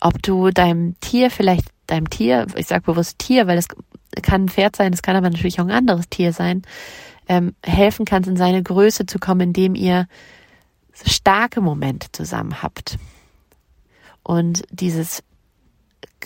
ob 0.00 0.22
du 0.22 0.50
deinem 0.50 0.98
Tier 1.00 1.30
vielleicht, 1.30 1.66
deinem 1.86 2.10
Tier, 2.10 2.46
ich 2.56 2.66
sage 2.66 2.82
bewusst 2.82 3.18
Tier, 3.18 3.46
weil 3.46 3.58
es 3.58 3.68
kann 4.22 4.44
ein 4.44 4.48
Pferd 4.48 4.76
sein, 4.76 4.92
es 4.92 5.02
kann 5.02 5.16
aber 5.16 5.30
natürlich 5.30 5.60
auch 5.60 5.64
ein 5.64 5.70
anderes 5.70 6.08
Tier 6.08 6.32
sein, 6.32 6.62
ähm, 7.30 7.54
helfen 7.64 8.06
kannst, 8.06 8.28
in 8.28 8.36
seine 8.36 8.60
Größe 8.60 9.06
zu 9.06 9.20
kommen, 9.20 9.40
indem 9.40 9.76
ihr 9.76 10.08
starke 11.06 11.60
Momente 11.60 12.08
zusammen 12.10 12.60
habt. 12.60 12.98
Und 14.24 14.64
dieses, 14.72 15.22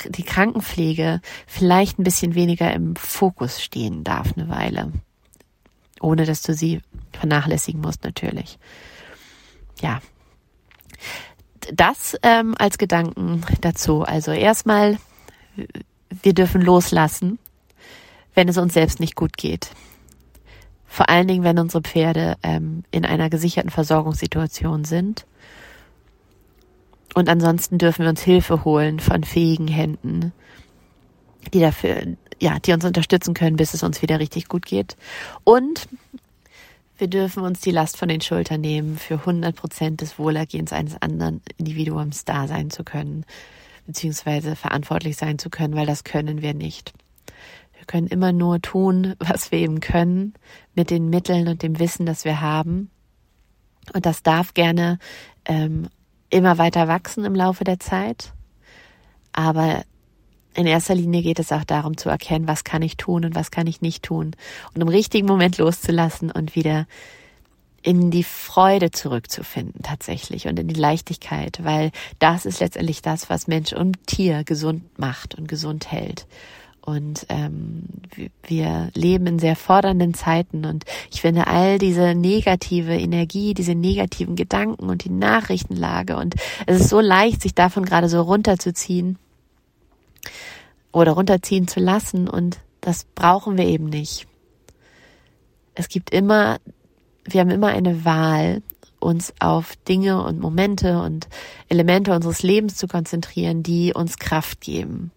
die 0.09 0.23
Krankenpflege 0.23 1.21
vielleicht 1.47 1.99
ein 1.99 2.05
bisschen 2.05 2.35
weniger 2.35 2.73
im 2.73 2.97
Fokus 2.97 3.63
stehen 3.63 4.03
darf 4.03 4.33
eine 4.35 4.49
Weile. 4.49 4.93
Ohne 6.01 6.25
dass 6.25 6.41
du 6.41 6.55
sie 6.55 6.81
vernachlässigen 7.13 7.83
musst, 7.83 8.03
natürlich. 8.03 8.59
Ja. 9.83 10.01
Das 11.71 12.17
ähm, 12.23 12.55
als 12.59 12.79
Gedanken 12.79 13.45
dazu. 13.61 14.05
Also 14.05 14.33
erstmal, 14.33 14.97
wir 16.23 16.33
dürfen 16.33 16.63
loslassen, 16.63 17.39
wenn 18.35 18.49
es 18.49 18.57
uns 18.57 18.73
selbst 18.73 19.01
nicht 19.01 19.17
gut 19.17 19.37
geht. 19.37 19.71
Vor 20.95 21.09
allen 21.09 21.27
Dingen, 21.27 21.43
wenn 21.43 21.59
unsere 21.59 21.83
Pferde 21.83 22.37
ähm, 22.45 22.85
in 22.93 23.05
einer 23.05 23.29
gesicherten 23.29 23.73
Versorgungssituation 23.73 24.85
sind. 24.85 25.27
Und 27.15 27.29
ansonsten 27.29 27.79
dürfen 27.79 28.05
wir 28.05 28.11
uns 28.11 28.23
Hilfe 28.23 28.65
holen 28.65 29.01
von 29.01 29.25
fähigen 29.25 29.67
Händen, 29.67 30.33
die 31.53 31.59
dafür, 31.59 32.15
ja, 32.41 32.61
die 32.61 32.73
uns 32.73 32.85
unterstützen 32.85 33.35
können, 33.35 33.57
bis 33.57 33.75
es 33.75 33.83
uns 33.83 34.03
wieder 34.03 34.21
richtig 34.21 34.47
gut 34.47 34.67
geht. 34.67 34.97
Und 35.43 35.89
wir 36.97 37.09
dürfen 37.09 37.43
uns 37.43 37.61
die 37.61 37.73
Last 37.73 37.97
von 37.97 38.09
den 38.09 38.21
Schultern 38.21 38.61
nehmen, 38.61 38.97
für 38.97 39.15
100 39.15 39.57
Prozent 39.57 40.01
des 40.01 40.17
Wohlergehens 40.17 40.73
eines 40.73 41.03
anderen 41.03 41.43
Individuums 41.57 42.25
da 42.25 42.47
sein 42.47 42.71
zu 42.71 42.85
können, 42.85 43.27
beziehungsweise 43.89 44.55
verantwortlich 44.55 45.17
sein 45.17 45.41
zu 45.41 45.51
können, 45.51 45.75
weil 45.75 45.87
das 45.87 46.05
können 46.05 46.41
wir 46.41 46.55
nicht. 46.55 46.93
Wir 47.85 47.87
können 47.87 48.07
immer 48.07 48.33
nur 48.33 48.63
tun, 48.63 49.15
was 49.19 49.53
wir 49.53 49.59
eben 49.59 49.81
können, 49.81 50.33
mit 50.75 50.89
den 50.89 51.11
Mitteln 51.11 51.49
und 51.49 51.63
dem 51.63 51.79
Wissen, 51.79 52.07
das 52.07 52.25
wir 52.25 52.41
haben. 52.41 52.91
Und 53.93 54.07
das 54.07 54.23
darf 54.23 54.55
gerne 54.55 54.99
ähm, 55.45 55.91
immer 56.31 56.57
weiter 56.57 56.89
wachsen 56.89 57.27
im 57.27 57.35
Laufe 57.35 57.63
der 57.63 57.79
Zeit. 57.79 58.33
Aber 59.35 59.85
in 60.55 60.67
erster 60.67 60.95
Linie 60.95 61.21
geht 61.21 61.39
es 61.39 61.53
auch 61.53 61.65
darum 61.65 61.99
zu 61.99 62.09
erkennen, 62.09 62.49
was 62.49 62.65
kann 62.65 62.81
ich 62.81 62.97
tun 62.97 63.27
und 63.27 63.35
was 63.35 63.51
kann 63.51 63.67
ich 63.67 63.83
nicht 63.83 64.03
tun. 64.03 64.35
Und 64.73 64.81
im 64.81 64.89
richtigen 64.89 65.27
Moment 65.27 65.59
loszulassen 65.59 66.31
und 66.31 66.57
wieder 66.57 66.87
in 67.83 68.11
die 68.11 68.25
Freude 68.25 68.93
zurückzufinden 68.93 69.83
tatsächlich 69.83 70.49
und 70.49 70.59
in 70.59 70.69
die 70.69 70.81
Leichtigkeit, 70.81 71.63
weil 71.63 71.91
das 72.19 72.47
ist 72.47 72.61
letztendlich 72.61 73.03
das, 73.03 73.29
was 73.29 73.47
Mensch 73.47 73.75
und 73.75 74.07
Tier 74.07 74.43
gesund 74.43 74.99
macht 74.99 75.35
und 75.35 75.49
gesund 75.49 75.93
hält. 75.93 76.27
Und 76.85 77.25
ähm, 77.31 77.85
wir 78.43 78.91
leben 78.95 79.27
in 79.27 79.39
sehr 79.39 79.57
fordernden 79.57 80.13
Zeiten 80.13 80.67
und 80.67 80.85
ich 81.11 81.23
finde 81.23 81.47
all 81.47 81.79
diese 81.79 82.15
negative 82.15 82.95
Energie, 82.95 83.55
diese 83.55 83.75
negativen 83.75 84.37
Gedanken 84.37 84.91
und 84.91 85.05
die 85.05 85.11
Nachrichtenlage 85.11 86.17
und 86.17 86.35
es 86.67 86.81
ist 86.81 86.91
so 86.91 87.01
leicht, 87.01 87.41
sich 87.41 87.55
davon 87.55 87.87
gerade 87.87 88.11
so 88.11 88.21
runterzuziehen 88.21 89.19
oder 90.93 91.13
runterziehen 91.13 91.69
zu 91.69 91.81
lassen 91.81 92.29
und 92.29 92.59
das 92.83 93.05
brauchen 93.15 93.57
wir 93.57 93.67
eben 93.67 93.87
nicht. 93.87 94.27
Es 95.75 95.89
gibt 95.89 96.11
immer, 96.11 96.59
wir 97.25 97.41
haben 97.41 97.51
immer 97.51 97.69
eine 97.69 98.05
Wahl, 98.05 98.61
uns 99.01 99.35
auf 99.39 99.77
Dinge 99.89 100.23
und 100.23 100.41
Momente 100.41 101.01
und 101.01 101.29
Elemente 101.69 102.13
unseres 102.13 102.43
Lebens 102.43 102.77
zu 102.77 102.89
konzentrieren, 102.89 103.63
die 103.63 103.93
uns 103.95 104.19
Kraft 104.19 104.61
geben. 104.61 105.13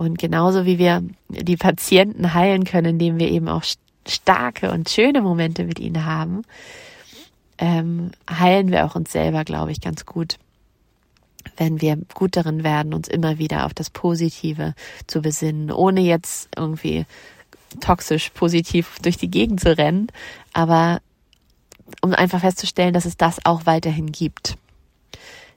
Und 0.00 0.18
genauso 0.18 0.64
wie 0.64 0.78
wir 0.78 1.04
die 1.28 1.58
Patienten 1.58 2.32
heilen 2.32 2.64
können, 2.64 2.92
indem 2.92 3.18
wir 3.18 3.28
eben 3.28 3.48
auch 3.48 3.62
starke 4.08 4.70
und 4.70 4.88
schöne 4.88 5.20
Momente 5.20 5.64
mit 5.64 5.78
ihnen 5.78 6.06
haben, 6.06 6.40
ähm, 7.58 8.10
heilen 8.30 8.70
wir 8.70 8.86
auch 8.86 8.94
uns 8.94 9.12
selber, 9.12 9.44
glaube 9.44 9.72
ich, 9.72 9.82
ganz 9.82 10.06
gut. 10.06 10.38
wenn 11.58 11.82
wir 11.82 11.98
gut 12.14 12.34
darin 12.36 12.64
werden, 12.64 12.94
uns 12.94 13.08
immer 13.08 13.36
wieder 13.36 13.66
auf 13.66 13.74
das 13.74 13.90
Positive 13.90 14.74
zu 15.06 15.20
besinnen, 15.20 15.70
ohne 15.70 16.00
jetzt 16.00 16.48
irgendwie 16.56 17.04
toxisch 17.80 18.30
positiv 18.30 18.96
durch 19.02 19.18
die 19.18 19.30
Gegend 19.30 19.60
zu 19.60 19.76
rennen, 19.76 20.06
aber 20.54 21.02
um 22.00 22.14
einfach 22.14 22.40
festzustellen, 22.40 22.94
dass 22.94 23.04
es 23.04 23.18
das 23.18 23.44
auch 23.44 23.66
weiterhin 23.66 24.12
gibt, 24.12 24.56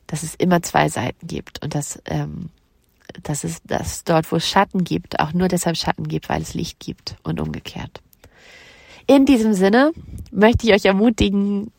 dass 0.08 0.24
es 0.24 0.36
immer 0.36 0.62
zwei 0.62 0.90
Seiten 0.90 1.28
gibt 1.28 1.64
und 1.64 1.76
dass, 1.76 2.02
ähm, 2.06 2.50
dass 3.22 3.44
es 3.44 3.62
dass 3.64 4.04
dort, 4.04 4.32
wo 4.32 4.38
es 4.38 4.48
Schatten 4.48 4.84
gibt, 4.84 5.20
auch 5.20 5.34
nur 5.34 5.48
deshalb 5.48 5.78
Schatten 5.78 6.08
gibt, 6.08 6.30
weil 6.30 6.42
es 6.42 6.54
Licht 6.54 6.80
gibt 6.80 7.16
und 7.24 7.40
umgekehrt. 7.40 8.02
In 9.06 9.26
diesem 9.26 9.54
Sinne 9.54 9.92
möchte 10.32 10.66
ich 10.66 10.74
euch 10.74 10.86
ermutigen, 10.86 11.72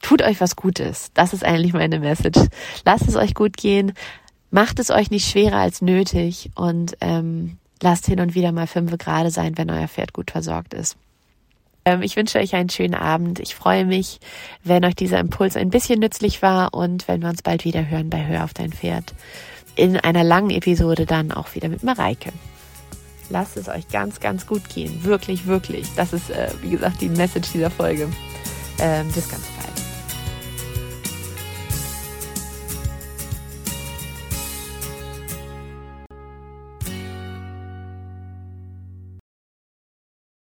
tut 0.00 0.22
euch 0.22 0.40
was 0.40 0.56
Gutes. 0.56 1.10
Das 1.14 1.32
ist 1.32 1.44
eigentlich 1.44 1.72
meine 1.72 1.98
Message. 1.98 2.40
Lasst 2.84 3.08
es 3.08 3.16
euch 3.16 3.34
gut 3.34 3.56
gehen, 3.56 3.92
macht 4.50 4.78
es 4.78 4.90
euch 4.90 5.10
nicht 5.10 5.28
schwerer 5.28 5.58
als 5.58 5.82
nötig 5.82 6.50
und 6.54 6.96
ähm, 7.00 7.58
lasst 7.82 8.06
hin 8.06 8.20
und 8.20 8.34
wieder 8.34 8.52
mal 8.52 8.66
fünf 8.66 8.96
gerade 8.98 9.30
sein, 9.30 9.58
wenn 9.58 9.70
euer 9.70 9.88
Pferd 9.88 10.12
gut 10.12 10.30
versorgt 10.30 10.74
ist. 10.74 10.96
Ähm, 11.84 12.02
ich 12.02 12.16
wünsche 12.16 12.38
euch 12.38 12.54
einen 12.54 12.68
schönen 12.68 12.94
Abend. 12.94 13.40
Ich 13.40 13.54
freue 13.54 13.84
mich, 13.84 14.20
wenn 14.62 14.84
euch 14.84 14.94
dieser 14.94 15.18
Impuls 15.18 15.56
ein 15.56 15.70
bisschen 15.70 16.00
nützlich 16.00 16.42
war 16.42 16.74
und 16.74 17.08
wenn 17.08 17.22
wir 17.22 17.28
uns 17.28 17.42
bald 17.42 17.64
wieder 17.64 17.88
hören 17.88 18.10
bei 18.10 18.26
Hör 18.26 18.44
auf 18.44 18.54
dein 18.54 18.72
Pferd. 18.72 19.14
In 19.76 19.96
einer 19.96 20.24
langen 20.24 20.50
Episode 20.50 21.06
dann 21.06 21.32
auch 21.32 21.54
wieder 21.54 21.68
mit 21.68 21.82
Mareike. 21.82 22.32
Lasst 23.30 23.56
es 23.56 23.68
euch 23.68 23.88
ganz, 23.88 24.20
ganz 24.20 24.46
gut 24.46 24.68
gehen. 24.68 25.04
Wirklich, 25.04 25.46
wirklich. 25.46 25.86
Das 25.94 26.12
ist, 26.12 26.30
äh, 26.30 26.50
wie 26.62 26.70
gesagt, 26.70 27.00
die 27.00 27.08
Message 27.08 27.52
dieser 27.52 27.70
Folge. 27.70 28.08
Ähm, 28.80 29.06
bis 29.12 29.28
ganz 29.28 29.42
bald. 29.56 29.59